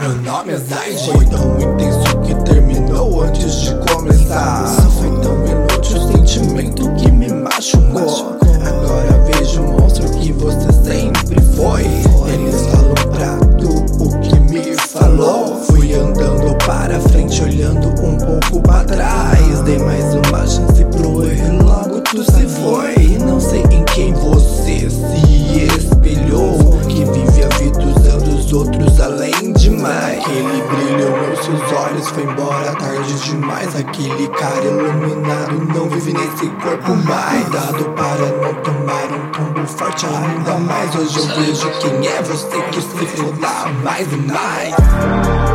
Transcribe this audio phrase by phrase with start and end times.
[0.00, 5.96] Meu nome é Zaid Foi tão intenso que terminou antes de começar Foi tão inútil
[5.96, 11.86] o sentimento que me machucou Agora vejo o monstro que você sempre foi
[12.32, 18.62] Eles falam pra tu o que me falou Fui andando para frente olhando um pouco
[18.62, 19.99] para trás Dei mais
[31.50, 33.74] seus olhos foi embora tarde demais.
[33.74, 37.42] Aquele cara iluminado não vive nesse corpo mais.
[37.44, 40.94] Cuidado para não tomar um tombo forte ainda mais.
[40.94, 45.49] Hoje eu vejo quem é você que se foda mais e mais